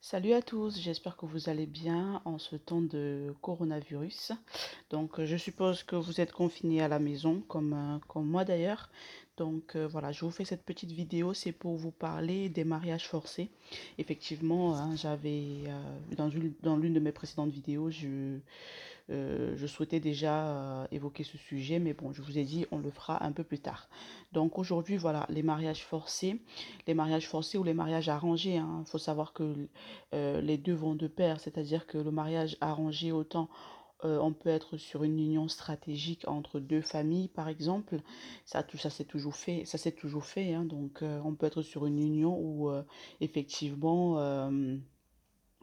[0.00, 4.30] Salut à tous, j'espère que vous allez bien en ce temps de coronavirus.
[4.90, 8.90] Donc, je suppose que vous êtes confinés à la maison, comme, euh, comme moi d'ailleurs.
[9.38, 13.08] Donc, euh, voilà, je vous fais cette petite vidéo, c'est pour vous parler des mariages
[13.08, 13.48] forcés.
[13.96, 15.62] Effectivement, hein, j'avais,
[16.16, 18.40] dans une, dans l'une de mes précédentes vidéos, je,
[19.10, 22.90] euh, souhaitais déjà euh, évoquer ce sujet, mais bon, je vous ai dit, on le
[22.90, 23.88] fera un peu plus tard.
[24.32, 26.40] Donc aujourd'hui, voilà, les mariages forcés,
[26.86, 28.54] les mariages forcés ou les mariages arrangés.
[28.54, 28.84] Il hein.
[28.86, 29.54] faut savoir que
[30.14, 33.48] euh, les deux vont de pair, c'est-à-dire que le mariage arrangé, autant
[34.02, 38.00] on peut être sur une union stratégique entre deux familles, par exemple.
[38.44, 39.64] Ça, tout ça, c'est toujours fait.
[39.64, 40.54] Ça, c'est toujours fait.
[40.54, 40.64] Hein.
[40.64, 42.70] donc, on peut être sur une union où,
[43.20, 44.16] effectivement,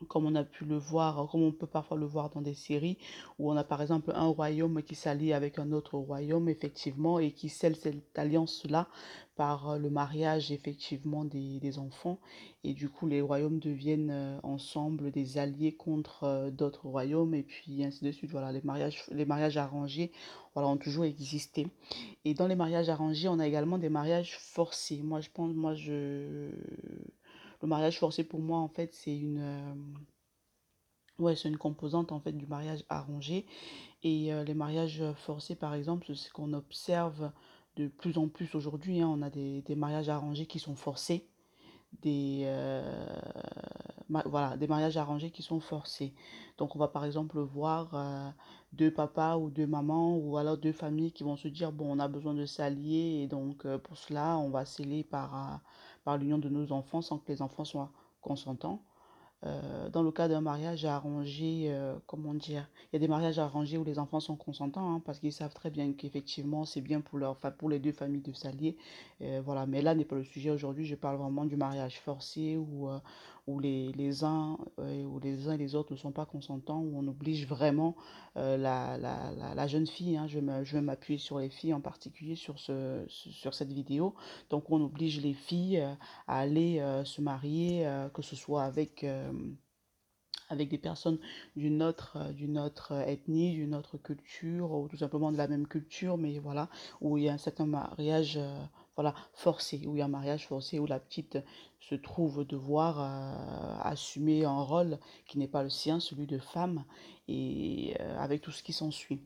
[0.07, 2.97] comme on a pu le voir, comme on peut parfois le voir dans des séries,
[3.39, 7.31] où on a par exemple un royaume qui s'allie avec un autre royaume, effectivement, et
[7.31, 8.87] qui scelle cette alliance-là
[9.35, 12.19] par euh, le mariage, effectivement, des, des, enfants.
[12.63, 17.43] Et du coup, les royaumes deviennent euh, ensemble des alliés contre euh, d'autres royaumes, et
[17.43, 18.31] puis ainsi de suite.
[18.31, 20.11] Voilà, les mariages, les mariages arrangés
[20.53, 21.67] voilà, ont toujours existé.
[22.23, 25.01] Et dans les mariages arrangés, on a également des mariages forcés.
[25.03, 26.49] Moi, je pense, moi, je
[27.61, 29.95] le mariage forcé pour moi, en fait, c'est une,
[31.19, 33.45] ouais, c'est une composante en fait du mariage arrangé.
[34.03, 37.31] Et les mariages forcés, par exemple, c'est ce qu'on observe
[37.75, 39.01] de plus en plus aujourd'hui.
[39.01, 39.09] hein.
[39.09, 41.27] On a des, des mariages arrangés qui sont forcés,
[42.01, 42.81] des, euh,
[44.25, 46.13] voilà, des mariages arrangés qui sont forcés.
[46.57, 48.33] Donc on va par exemple voir
[48.73, 51.99] deux papas ou deux mamans ou alors deux familles qui vont se dire, bon, on
[51.99, 55.61] a besoin de s'allier et donc pour cela, on va sceller par
[56.03, 58.83] par l'union de nos enfants sans que les enfants soient consentants.
[59.45, 63.37] Euh, dans le cas d'un mariage arrangé, euh, comment dire, il y a des mariages
[63.37, 67.01] arrangés où les enfants sont consentants hein, parce qu'ils savent très bien qu'effectivement c'est bien
[67.01, 68.75] pour, leur, pour les deux familles de s'allier.
[69.21, 72.57] Euh, voilà, mais là n'est pas le sujet aujourd'hui, je parle vraiment du mariage forcé
[72.57, 72.89] où,
[73.47, 74.57] où les, uns,
[75.23, 77.95] les et les autres ne sont pas consentants, où on oblige vraiment
[78.35, 83.03] la, la, jeune fille, hein, je, vais m'appuyer sur les filles en particulier sur, ce,
[83.07, 84.15] sur cette vidéo,
[84.49, 85.79] donc on oblige les filles
[86.27, 89.05] à aller se marier, que ce soit avec
[90.53, 91.19] des personnes
[91.55, 95.67] d'une autre, euh, d'une autre ethnie, d'une autre culture, ou tout simplement de la même
[95.67, 96.69] culture, mais voilà,
[97.01, 100.09] où il y a un certain mariage euh, voilà, forcé, où il y a un
[100.09, 101.37] mariage forcé, où la petite
[101.79, 106.85] se trouve devoir euh, assumer un rôle qui n'est pas le sien, celui de femme,
[107.27, 109.21] et euh, avec tout ce qui s'ensuit.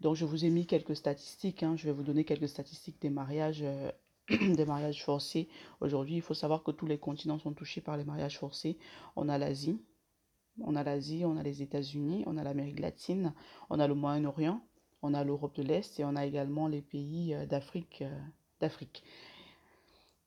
[0.00, 3.10] Donc je vous ai mis quelques statistiques, hein, je vais vous donner quelques statistiques des
[3.10, 3.62] mariages.
[3.62, 3.90] Euh,
[4.56, 5.50] des mariages forcés.
[5.82, 8.78] Aujourd'hui, il faut savoir que tous les continents sont touchés par les mariages forcés.
[9.16, 9.78] On a l'Asie,
[10.62, 13.34] on a l'Asie, on a les États-Unis, on a l'Amérique latine,
[13.68, 14.62] on a le Moyen-Orient,
[15.02, 18.02] on a l'Europe de l'Est et on a également les pays d'Afrique.
[18.64, 19.02] d'Afrique.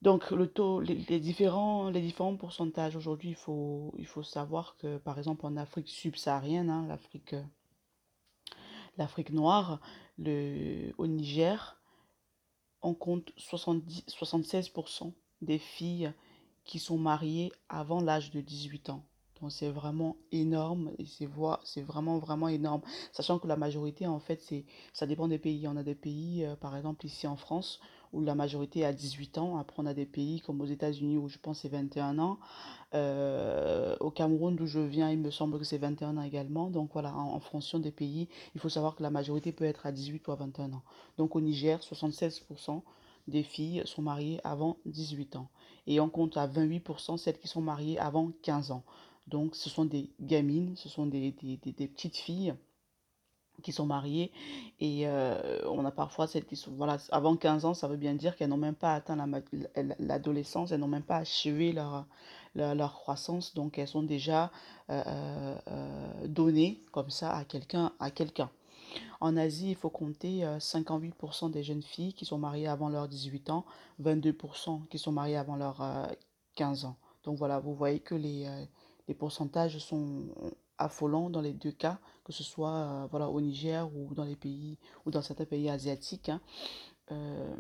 [0.04, 4.98] Donc, le taux, les, différents, les différents pourcentages aujourd'hui, il faut, il faut savoir que,
[5.00, 7.36] par exemple, en Afrique subsaharienne, hein, l'Afrique,
[8.98, 9.80] l'Afrique noire,
[10.20, 11.82] le, au Niger,
[12.84, 16.14] on compte 70, 76% des filles
[16.64, 19.04] qui sont mariées avant l'âge de 18 ans.
[19.42, 21.30] Donc c'est vraiment énorme et c'est
[21.64, 22.82] c'est vraiment vraiment énorme.
[23.12, 25.68] Sachant que la majorité en fait c'est ça dépend des pays.
[25.68, 27.80] On a des pays euh, par exemple ici en France
[28.14, 29.58] où la majorité a 18 ans.
[29.58, 32.40] Après on a des pays comme aux États-Unis où je pense c'est 21 ans.
[32.94, 36.70] Euh, au Cameroun d'où je viens il me semble que c'est 21 ans également.
[36.70, 39.92] Donc voilà en, fonction des pays il faut savoir que la majorité peut être à
[39.92, 40.84] 18 ou à 21 ans.
[41.18, 42.82] Donc au Niger 76%
[43.28, 45.50] des filles sont mariées avant 18 ans.
[45.86, 48.84] Et on compte à 28% celles qui sont mariées avant 15 ans.
[49.28, 52.54] Donc, ce sont des gamines, ce sont des, des petites filles
[53.64, 54.32] qui sont mariées
[54.80, 58.14] et euh, on a parfois celles qui sont voilà avant 15 ans ça veut bien
[58.14, 59.18] dire qu'elles n'ont même pas atteint
[60.00, 62.06] l'adolescence elles n'ont même pas achevé leur,
[62.56, 64.52] leur, croissance donc elles sont déjà
[64.90, 68.50] euh, euh, données comme ça à quelqu'un à quelqu'un.
[69.20, 73.50] En Asie il faut compter 58% des jeunes filles qui sont mariées avant leurs 18
[73.50, 73.66] ans
[74.02, 75.84] 22% qui sont mariées avant leurs
[76.56, 76.96] 15 ans.
[77.24, 78.48] Donc voilà vous voyez que les
[79.08, 80.26] les pourcentages sont
[80.78, 84.36] affolants dans les deux cas, que ce soit euh, voilà, au Niger ou dans les
[84.36, 86.42] pays ou dans certains pays asiatiques, hein,
[87.12, 87.56] euh,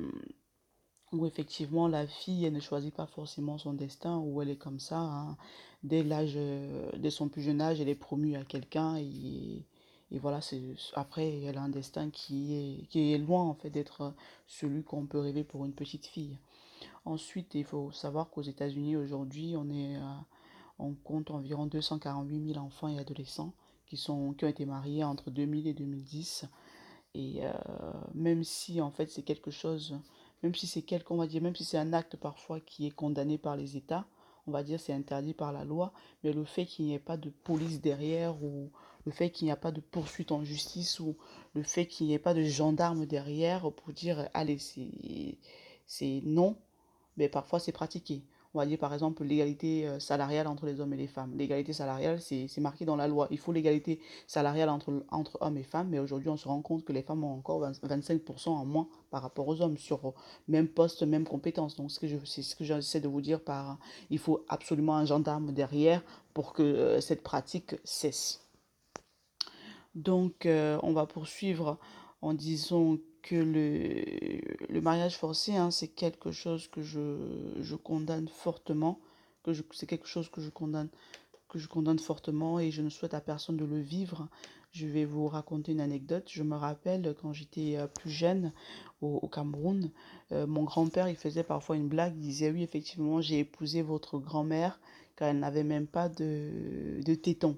[1.13, 4.99] où effectivement la fille ne choisit pas forcément son destin, où elle est comme ça,
[4.99, 5.37] hein,
[5.83, 9.65] dès l'âge, euh, dès son plus jeune âge, elle est promue à quelqu'un et,
[10.11, 13.69] et voilà, c'est après elle a un destin qui est, qui est loin en fait
[13.69, 14.13] d'être
[14.47, 16.37] celui qu'on peut rêver pour une petite fille.
[17.05, 19.97] Ensuite, il faut savoir qu'aux États-Unis aujourd'hui, on est
[20.79, 23.53] on compte environ 248 000 enfants et adolescents
[23.87, 26.45] qui, sont, ont été mariés entre 2000 et 2010.
[27.15, 27.51] Et euh,
[28.13, 29.99] même si en fait c'est quelque chose,
[30.43, 33.37] même si c'est quelque, va dire, même si c'est un acte parfois qui est condamné
[33.37, 34.05] par les États,
[34.45, 35.93] on va dire c'est interdit par la loi,
[36.23, 38.71] mais le fait qu'il n'y ait pas de police derrière ou
[39.05, 41.17] le fait qu'il n'y a pas de poursuite en justice ou
[41.53, 46.57] le fait qu'il n'y ait pas de gendarme derrière pour dire allez c'est non,
[47.15, 48.23] mais parfois c'est pratiqué
[48.57, 51.31] on va dire par exemple l'égalité euh, salariale entre les hommes et les femmes.
[51.35, 53.27] L'égalité salariale, c'est marqué dans la loi.
[53.29, 56.83] Il faut l'égalité salariale entre, entre hommes et femmes, mais aujourd'hui on se rend compte
[56.83, 60.15] que les femmes ont encore 25% en moins par rapport aux hommes sur
[60.47, 61.75] même poste, même compétence.
[61.75, 63.77] Donc c'est ce que j'essaie de vous dire par
[64.09, 66.01] il faut absolument un gendarme derrière
[66.33, 68.41] pour que euh, cette pratique cesse.
[69.93, 71.77] Donc euh, on va poursuivre
[72.23, 72.97] en disant
[73.27, 77.17] que le, le mariage forcé, hein, c'est quelque chose que je,
[77.59, 78.99] je condamne fortement,
[79.43, 80.89] que c'est quelque chose que je condamne
[81.49, 84.27] que je condamne fortement et je ne souhaite à personne de le vivre.
[84.71, 86.29] Je vais vous raconter une anecdote.
[86.29, 88.51] Je me rappelle quand j'étais euh, plus jeune
[89.01, 89.91] au, Cameroun,
[90.33, 94.19] euh, mon grand-père, il faisait parfois une blague, il disait oui, effectivement, j'ai épousé votre
[94.19, 94.79] grand-mère
[95.15, 97.57] car elle n'avait même pas de, de tétons.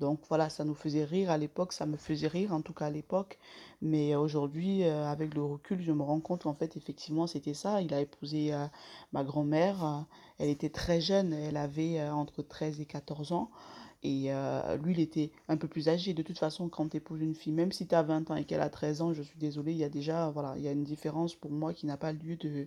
[0.00, 2.86] Donc voilà, ça nous faisait rire à l'époque, ça me faisait rire en tout cas
[2.86, 3.38] à l'époque.
[3.82, 7.80] Mais aujourd'hui, euh, avec le recul, je me rends compte qu'en fait, effectivement, c'était ça.
[7.82, 8.66] Il a épousé euh,
[9.12, 10.06] ma grand-mère.
[10.38, 13.50] elle était très jeune, elle avait euh, entre 13 et 14 ans.
[14.04, 14.30] Et
[14.82, 16.12] lui, il était un peu plus âgé.
[16.12, 18.44] De toute façon, quand tu épouses une fille, même si tu as 20 ans et
[18.44, 20.72] qu'elle a 13 ans, je suis désolée, il y a déjà, voilà, il y a
[20.72, 22.66] une différence pour moi qui n'a pas lieu de...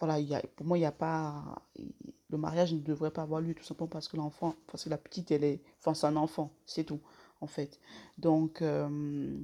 [0.00, 0.18] Voilà,
[0.56, 1.62] pour moi, il n'y a pas
[2.32, 4.96] le mariage ne devrait pas avoir lieu tout simplement parce que l'enfant, parce que la
[4.96, 7.00] petite, elle est, enfin, c'est un enfant, c'est tout,
[7.40, 7.78] en fait.
[8.18, 9.38] Donc, euh,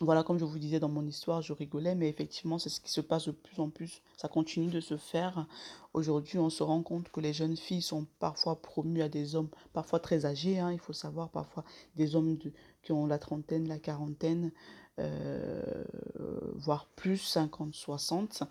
[0.00, 2.90] voilà, comme je vous disais dans mon histoire, je rigolais, mais effectivement, c'est ce qui
[2.90, 4.02] se passe de plus en plus.
[4.16, 5.46] Ça continue de se faire.
[5.92, 9.48] Aujourd'hui, on se rend compte que les jeunes filles sont parfois promues à des hommes,
[9.72, 11.64] parfois très âgés, hein, il faut savoir, parfois
[11.96, 12.38] des hommes
[12.82, 14.52] qui ont la trentaine, la quarantaine,
[14.98, 15.84] euh,
[16.54, 18.44] voire plus, 50, 60.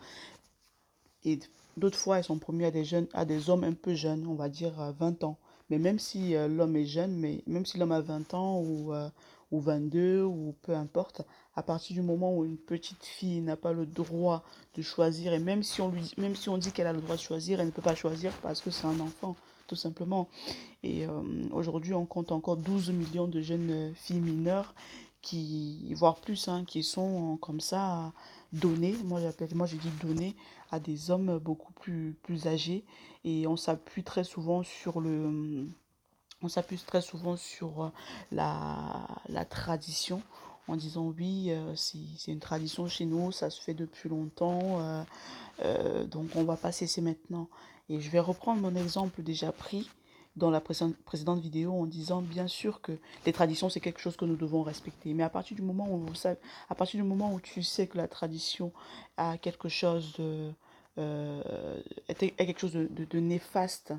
[1.26, 1.40] Et
[1.80, 4.36] D'autres fois, elles sont promues à des jeunes, à des hommes un peu jeunes, on
[4.36, 5.38] va dire 20 ans.
[5.70, 8.94] Mais même si euh, l'homme est jeune, mais même si l'homme a 20 ans ou,
[8.94, 9.10] euh,
[9.52, 11.22] ou 22 ou peu importe,
[11.56, 14.44] à partir du moment où une petite fille n'a pas le droit
[14.76, 17.16] de choisir, et même si on, lui, même si on dit qu'elle a le droit
[17.16, 19.36] de choisir, elle ne peut pas choisir parce que c'est un enfant,
[19.68, 20.30] tout simplement.
[20.84, 24.74] Et euh, aujourd'hui, on compte encore 12 millions de jeunes filles mineures
[25.22, 28.14] qui, voire plus, hein, qui sont comme ça
[28.54, 30.36] données, moi j'appelle, moi je dis données
[30.72, 32.86] à des hommes beaucoup plus, plus âgés
[33.24, 35.68] et on s'appuie très souvent sur le,
[36.42, 37.90] on s'appuie très souvent sur euh,
[38.32, 40.22] la, la tradition
[40.70, 45.04] en disant oui, euh, c'est une tradition chez nous, ça se fait depuis longtemps,
[45.62, 47.50] euh, donc on va pas cesser maintenant.
[47.90, 49.90] Et je vais reprendre mon exemple déjà pris
[50.36, 54.26] dans la précédente vidéo en disant bien sûr que les traditions c'est quelque chose que
[54.26, 56.40] nous devons respecter mais à partir du moment où vous savez,
[56.70, 58.72] à partir du moment où tu sais que la tradition
[59.18, 60.52] a quelque chose de
[61.00, 63.94] euh, est, quelque chose de, néfaste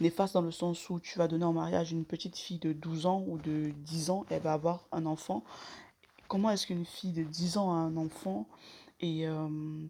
[0.00, 3.06] néfaste dans le sens où tu vas donner en mariage une petite fille de 12
[3.06, 5.44] ans ou de 10 ans elle va avoir un enfant.
[6.28, 8.46] Comment est-ce qu'une fille de 10 ans a un enfant
[9.00, 9.48] et euh,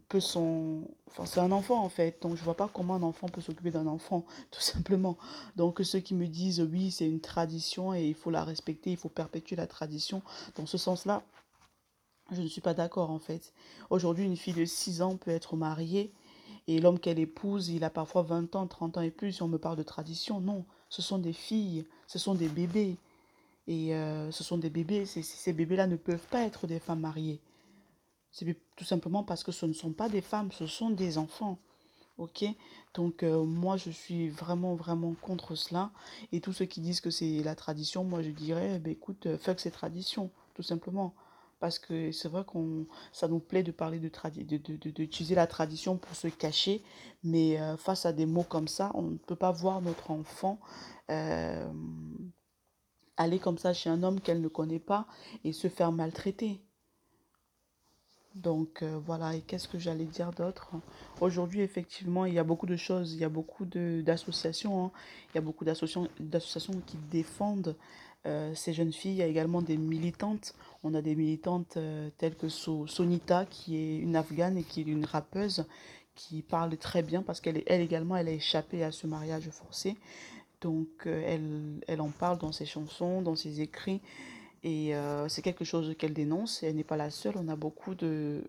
[0.09, 2.21] peut son enfin c'est un enfant en fait.
[2.23, 5.17] Donc je vois pas comment un enfant peut s'occuper d'un enfant tout simplement.
[5.57, 8.97] Donc ceux qui me disent oui c'est une tradition et il faut la respecter il
[8.97, 10.23] faut perpétuer la tradition
[10.57, 11.23] dans ce sens là
[12.31, 13.55] je ne suis pas d'accord en fait.
[13.89, 16.13] Aujourd'hui une fille de 6 ans peut être mariée
[16.69, 19.59] et l'homme qu'elle épouse il a parfois 20 ans 30 ans et plus on me
[19.59, 22.97] parle de tradition non ce sont des filles ce sont des bébés
[23.67, 26.79] et euh, ce sont des bébés ces, ces bébés là ne peuvent pas être des
[26.79, 27.41] femmes mariées
[28.31, 31.59] c'est tout simplement parce que ce ne sont pas des femmes, ce sont des enfants.
[32.19, 32.45] Ok?
[32.95, 35.91] Donc euh, moi je suis vraiment vraiment contre cela.
[36.33, 39.39] Et tous ceux qui disent que c'est la tradition, moi je dirais, ben, écoute, euh,
[39.39, 41.15] fuck ces traditions, tout simplement.
[41.61, 44.09] Parce que c'est vrai qu'on ça nous plaît de parler de
[44.91, 46.83] d'utiliser de, la tradition pour se cacher.
[47.25, 50.61] Mais euh, face à des mots comme ça, on ne peut pas voir notre enfant
[53.19, 55.07] aller comme ça chez un homme qu'elle ne connaît pas
[55.45, 56.61] et se faire maltraiter.
[58.35, 60.71] Donc euh, voilà, et qu'est-ce que j'allais dire d'autre?
[61.21, 64.91] Aujourd'hui, effectivement, il y a beaucoup de choses, il y a beaucoup d'associations, hein.
[65.31, 67.75] il y a beaucoup d'associations qui défendent
[68.27, 69.13] euh, ces jeunes filles.
[69.13, 70.55] Il y a également des militantes.
[70.83, 74.85] On a des militantes euh, telles que Sonita, qui est une afghane et qui est
[74.85, 75.67] une rappeuse,
[76.15, 79.97] qui parle très bien parce qu'elle elle également, elle a échappé à ce mariage forcé.
[80.61, 84.01] Donc elle, elle en parle dans ses chansons, dans ses écrits.
[84.63, 87.35] Et euh, c'est quelque chose qu'elle dénonce et elle n'est pas la seule.
[87.37, 88.43] On a beaucoup de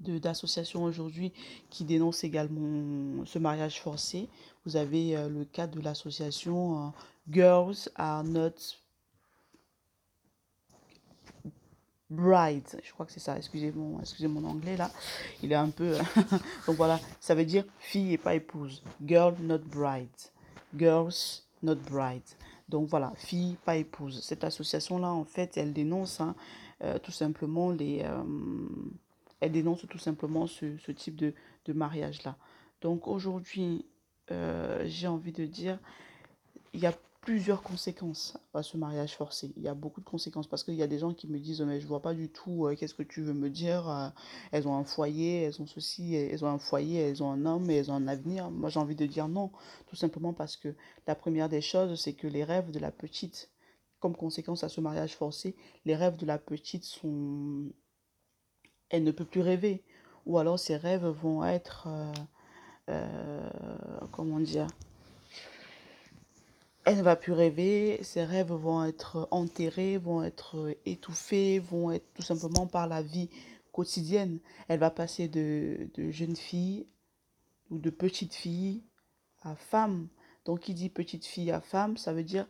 [0.00, 1.32] d'associations aujourd'hui
[1.70, 4.28] qui dénoncent également ce mariage forcé.
[4.64, 6.90] Vous avez euh, le cas de l'association euh,
[7.30, 8.78] Girls Are Not
[12.10, 12.80] bride.
[12.82, 13.36] Je crois que c'est ça.
[13.36, 14.90] Excusez mon, excusez mon anglais là.
[15.42, 15.96] Il est un peu.
[16.66, 18.82] Donc voilà, ça veut dire fille et pas épouse.
[19.04, 20.08] Girl, not bride.
[20.76, 22.22] Girls, not bride.
[22.68, 24.22] Donc voilà, fille, pas épouse.
[24.22, 26.34] Cette association-là, en fait, elle dénonce hein,
[26.82, 28.02] euh, tout simplement les.
[28.04, 28.22] Euh,
[29.40, 31.32] elle dénonce tout simplement ce, ce type de,
[31.66, 32.36] de mariage-là.
[32.80, 33.86] Donc aujourd'hui,
[34.30, 35.78] euh, j'ai envie de dire,
[36.72, 36.92] il y a
[37.28, 39.52] plusieurs conséquences à ce mariage forcé.
[39.58, 41.60] Il y a beaucoup de conséquences parce qu'il y a des gens qui me disent
[41.60, 43.86] mais je vois pas du tout euh, qu'est-ce que tu veux me dire.
[43.86, 44.08] euh,
[44.50, 47.68] elles ont un foyer, elles ont ceci, elles ont un foyer, elles ont un homme
[47.68, 48.50] et elles ont un avenir.
[48.50, 49.52] Moi j'ai envie de dire non,
[49.88, 50.74] tout simplement parce que
[51.06, 53.50] la première des choses c'est que les rêves de la petite,
[54.00, 55.54] comme conséquence à ce mariage forcé,
[55.84, 57.70] les rêves de la petite sont,
[58.88, 59.84] elle ne peut plus rêver.
[60.24, 61.88] Ou alors ses rêves vont être,
[62.88, 63.50] euh,
[64.12, 64.66] comment dire,
[66.88, 72.14] Elle ne va plus rêver, ses rêves vont être enterrés, vont être étouffés, vont être
[72.14, 73.28] tout simplement par la vie
[73.72, 74.38] quotidienne.
[74.68, 76.86] Elle va passer de, de jeune fille
[77.68, 78.84] ou de petite fille
[79.42, 80.08] à femme.
[80.46, 82.46] Donc, qui dit petite fille à femme, ça veut dire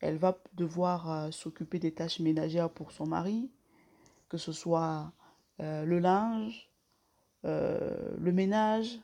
[0.00, 3.50] elle va devoir euh, s'occuper des tâches ménagères pour son mari,
[4.28, 5.14] que ce soit
[5.60, 6.68] euh, le linge,
[7.46, 9.00] euh, le ménage,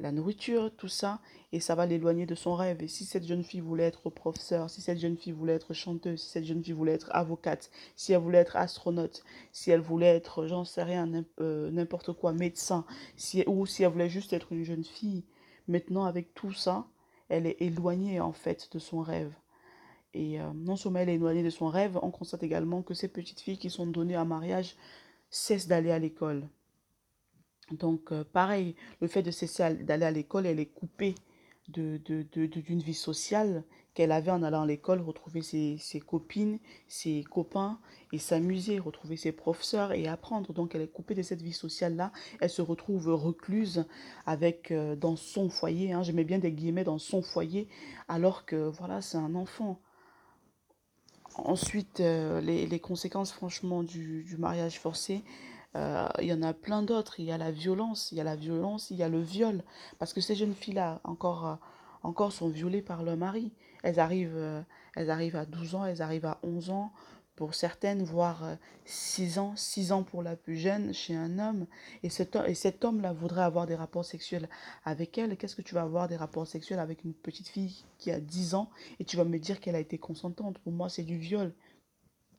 [0.00, 1.20] la nourriture, tout ça,
[1.52, 2.82] et ça va l'éloigner de son rêve.
[2.82, 6.22] Et si cette jeune fille voulait être professeure, si cette jeune fille voulait être chanteuse,
[6.22, 10.16] si cette jeune fille voulait être avocate, si elle voulait être astronaute, si elle voulait
[10.16, 11.08] être, j'en sais rien,
[11.40, 12.84] euh, n'importe quoi, médecin,
[13.16, 15.24] si, ou si elle voulait juste être une jeune fille,
[15.68, 16.86] maintenant avec tout ça,
[17.28, 19.32] elle est éloignée en fait de son rêve.
[20.14, 23.08] Et euh, non seulement elle est éloignée de son rêve, on constate également que ces
[23.08, 24.76] petites filles qui sont données à mariage
[25.28, 26.48] cessent d'aller à l'école.
[27.70, 31.14] Donc, euh, pareil, le fait de cesser d'aller à l'école, elle est coupée
[31.68, 36.00] de, de, de- d'une vie sociale qu'elle avait en allant à l'école, retrouver ses, ses
[36.00, 36.58] copines,
[36.88, 37.78] ses copains
[38.12, 40.52] et s'amuser, retrouver ses professeurs et apprendre.
[40.52, 42.12] Donc, elle est coupée de cette vie sociale-là.
[42.40, 43.84] Elle se retrouve recluse
[44.26, 47.68] avec, euh, dans son foyer, hein, mets bien des guillemets dans son foyer,
[48.08, 49.80] alors que voilà, c'est un enfant.
[51.36, 55.22] Ensuite, euh, les, les conséquences, franchement, du, du mariage forcé,
[55.76, 57.20] euh, il y en a plein d'autres.
[57.20, 59.62] Il y a la violence, il y a la violence, il y a le viol.
[59.98, 61.54] Parce que ces jeunes filles-là, encore, euh,
[62.02, 63.52] encore sont violées par leur mari.
[63.82, 64.62] Elles arrivent, euh,
[64.96, 66.92] elles arrivent à 12 ans, elles arrivent à 11 ans,
[67.40, 71.66] pour certaines, voire euh, 6 ans, 6 ans pour la plus jeune chez un homme.
[72.02, 74.46] Et cet, et cet homme-là voudrait avoir des rapports sexuels
[74.84, 75.38] avec elle.
[75.38, 78.54] Qu'est-ce que tu vas avoir des rapports sexuels avec une petite fille qui a 10
[78.54, 80.58] ans et tu vas me dire qu'elle a été consentante?
[80.58, 81.54] Pour moi, c'est du viol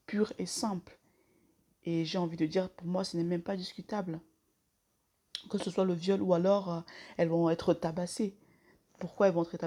[0.05, 1.00] pur et simple.
[1.85, 4.19] Et j'ai envie de dire, pour moi, ce n'est même pas discutable.
[5.49, 6.81] Que ce soit le viol ou alors euh,
[7.17, 8.35] elles vont être tabassées.
[8.99, 9.57] Pourquoi elles vont être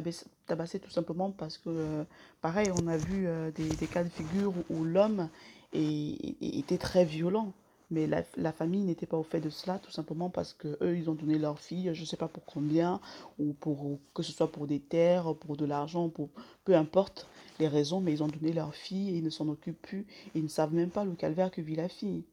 [0.46, 0.78] tabassées?
[0.78, 2.04] Tout simplement parce que, euh,
[2.40, 5.28] pareil, on a vu euh, des, cas de figure où, l'homme
[5.72, 7.52] était très violent.
[7.94, 11.08] Mais la, famille n'était pas au fait de cela, tout simplement parce que eux, ils
[11.08, 13.00] ont donné leur fille, je ne sais pas pour combien,
[13.38, 16.28] ou pour que ce soit pour des terres, pour de l'argent, pour
[16.64, 17.28] peu importe
[17.60, 20.06] les raisons, mais ils ont donné leur fille et ils ne s'en occupent plus.
[20.34, 22.24] Ils ne savent même pas le calvaire que vit la fille.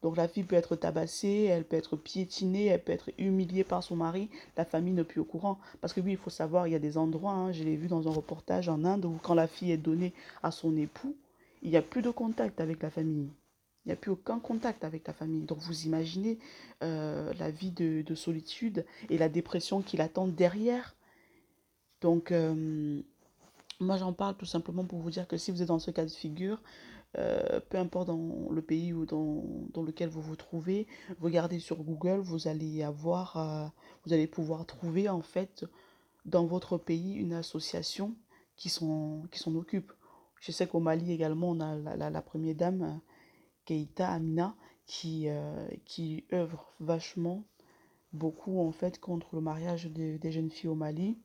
[0.00, 3.82] Donc la fille peut être tabassée, elle peut être piétinée, elle peut être humiliée par
[3.82, 5.58] son mari, la famille n'est plus au courant.
[5.82, 7.88] Parce que oui, il faut savoir, il y a des endroits, hein, je l'ai vu
[7.88, 11.14] dans un reportage en Inde, où quand la fille est donnée à son époux,
[11.62, 13.30] il n'y a plus de contact avec la famille.
[13.84, 15.42] Il n'y a plus aucun contact avec la famille.
[15.42, 16.38] Donc vous imaginez
[16.82, 20.96] euh, la vie de, de solitude et la dépression qui l'attend derrière.
[22.00, 23.02] Donc euh,
[23.80, 26.04] moi j'en parle tout simplement pour vous dire que si vous êtes dans ce cas
[26.04, 26.62] de figure,
[27.18, 30.86] euh, peu importe dans le pays ou dans, dans lequel vous vous trouvez,
[31.20, 33.72] regardez sur Google, vous allez avoir,
[34.04, 35.64] vous allez pouvoir trouver en fait
[36.24, 38.14] dans votre pays une association
[38.56, 39.92] qui s'en qui occupe.
[40.40, 43.00] Je sais qu'au Mali également, on a la première dame,
[43.64, 44.54] Keïta Amina,
[44.86, 47.44] qui, euh, qui œuvre vachement,
[48.12, 51.18] beaucoup en fait, contre le mariage de- des jeunes filles au Mali.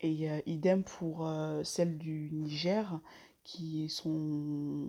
[0.00, 3.00] Et euh, idem pour euh, celles du Niger,
[3.44, 4.88] qui sont,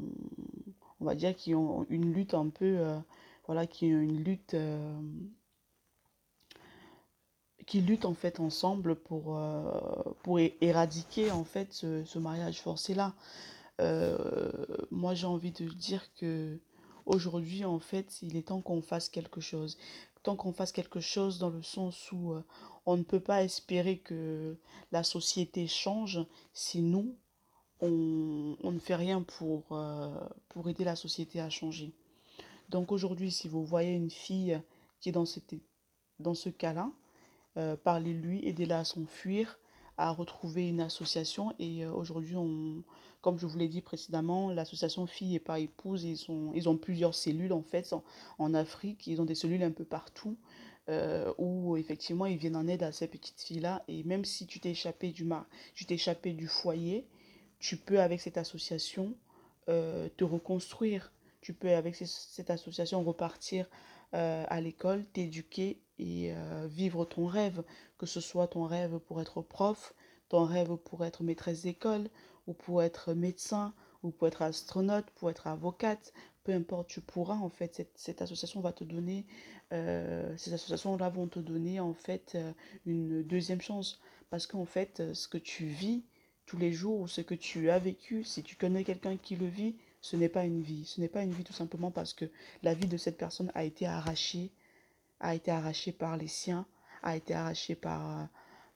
[0.99, 2.79] on va dire, qui ont une lutte un peu,
[3.47, 4.55] voilà, qui ont une lutte,
[7.65, 9.39] qui luttent en fait ensemble pour,
[10.23, 13.15] pour éradiquer en fait ce, mariage forcé-là.
[13.81, 14.47] Euh,
[14.91, 16.59] moi, j'ai envie de dire que
[17.05, 19.77] aujourd'hui, en fait, il est temps qu'on fasse quelque chose.
[20.23, 22.43] Tant qu'on fasse quelque chose dans le sens où euh,
[22.85, 24.55] on ne peut pas espérer que
[24.91, 26.19] la société change
[26.53, 27.15] si nous,
[27.79, 30.13] on, on ne fait rien pour, euh,
[30.49, 31.93] pour aider la société à changer.
[32.69, 34.61] Donc aujourd'hui, si vous voyez une fille
[34.99, 35.55] qui est dans cette,
[36.19, 36.91] dans ce cas-là,
[37.57, 39.59] euh, parlez-lui, aidez-la à s'enfuir,
[40.01, 41.53] à retrouver une association.
[41.59, 42.83] Et euh, aujourd'hui, on,
[43.21, 46.17] comme je vous l'ai dit précédemment, l'association Filles et pas épouses, ils,
[46.55, 47.93] ils ont plusieurs cellules en fait
[48.39, 49.05] en, Afrique.
[49.07, 50.37] Ils ont des cellules un peu partout.
[50.89, 53.83] Euh, où effectivement ils viennent en aide à ces petites filles-là.
[53.87, 57.05] Et même si tu t'es échappé du mar tu t'es échappé du foyer,
[57.59, 59.13] tu peux avec cette association
[59.69, 61.13] euh, te reconstruire.
[61.39, 63.67] Tu peux avec cette association repartir
[64.13, 66.33] à l'école, t'éduquer et
[66.65, 67.63] vivre ton rêve,
[67.97, 69.93] que ce soit ton rêve pour être prof,
[70.29, 72.09] ton rêve pour être maîtresse d'école,
[72.47, 76.13] ou pour être médecin, ou pour être astronaute, pour être avocate,
[76.43, 79.25] peu importe, tu pourras en fait, cette, association va te donner,
[79.73, 82.51] euh, ces associations-là vont te donner en fait euh,
[82.85, 83.99] une deuxième chance.
[84.29, 86.03] Parce qu'en fait, euh, ce que tu vis
[86.45, 89.45] tous les jours, ou ce que tu as vécu, si tu connais quelqu'un qui le
[89.47, 90.85] vit, ce n'est pas une vie.
[90.85, 92.25] Ce n'est pas une vie tout simplement parce que
[92.63, 94.51] la vie de cette personne a été arrachée,
[95.19, 96.65] a été arrachée par les siens,
[97.03, 98.27] a été arrachée par,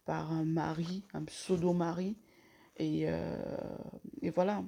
[0.06, 2.16] par un mari, un pseudo-mari.
[2.78, 3.38] Et, euh,
[4.22, 4.64] et, voilà.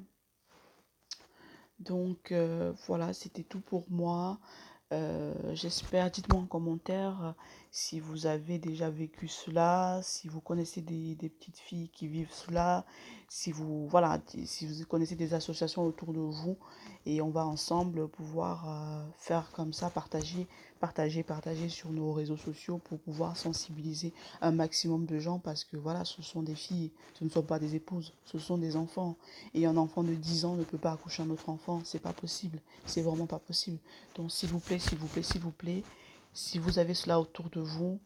[1.80, 4.40] Donc euh, voilà, c'était tout pour moi.
[4.94, 7.36] Euh, j'espère, dites-moi en commentaire
[7.72, 12.86] si vous avez déjà vécu cela, si vous connaissez des, petites filles qui vivent cela,
[13.28, 16.58] si vous, voilà, si vous connaissez des associations autour de vous
[17.08, 20.46] et on va ensemble pouvoir euh, faire comme ça, partager,
[20.82, 24.12] partager, partager sur nos réseaux sociaux pour pouvoir sensibiliser
[24.42, 27.60] un maximum de gens parce que voilà, ce sont des filles, ce ne sont pas
[27.60, 29.16] des épouses, ce sont des enfants
[29.54, 32.12] et un enfant de 10 ans ne peut pas accoucher un autre enfant, c'est pas
[32.12, 33.80] possible, c'est vraiment pas possible.
[34.16, 35.84] Donc s'il vous plaît, s'il vous plaît, s'il vous plaît,
[36.34, 38.02] si vous avez cela autour de vous,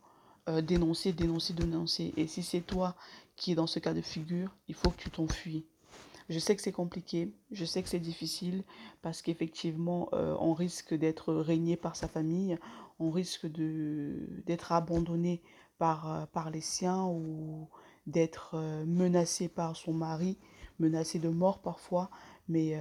[0.47, 2.13] euh, dénoncez, dénoncez, dénoncez.
[2.17, 2.95] Et si c'est toi
[3.35, 5.65] qui es dans ce cas de figure, il faut que tu t'enfuis.
[6.31, 8.63] Je sais que c'est compliqué, je sais que c'est difficile
[9.01, 12.57] parce qu'effectivement, euh, on risque d'être régné par sa famille,
[12.99, 15.43] on risque d'être abandonné
[15.77, 17.67] par, euh, par les siens ou
[18.07, 20.37] d'être menacé par son mari,
[20.79, 22.09] menacé de mort parfois.
[22.47, 22.79] Mais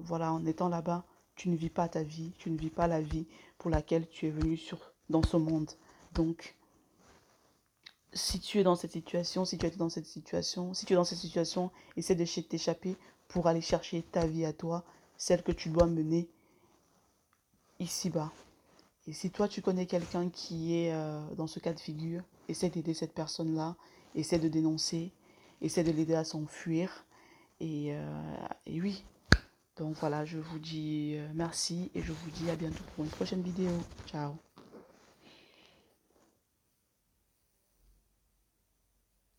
[0.00, 1.04] voilà, en étant là-bas,
[1.36, 3.26] tu ne vis pas ta vie, tu ne vis pas la vie
[3.58, 5.70] pour laquelle tu es venu sur, dans ce monde.
[6.14, 6.56] Donc,
[8.12, 10.96] si tu es dans cette situation, si tu es dans cette situation, si tu es
[10.96, 12.96] dans cette situation, essaie de t'échapper
[13.28, 14.84] pour aller chercher ta vie à toi,
[15.16, 16.28] celle que tu dois mener
[17.78, 18.32] ici-bas.
[19.06, 22.70] Et si toi tu connais quelqu'un qui est euh, dans ce cas de figure, essaie
[22.70, 23.76] d'aider cette personne-là,
[24.14, 25.12] essaie de dénoncer,
[25.60, 27.06] essaie de l'aider à s'enfuir.
[27.60, 29.04] Et, euh, et oui,
[29.76, 33.10] donc voilà, je vous dis euh, merci et je vous dis à bientôt pour une
[33.10, 33.70] prochaine vidéo.
[34.06, 34.49] Ciao